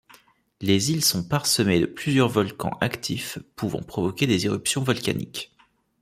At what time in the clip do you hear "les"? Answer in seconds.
0.61-0.89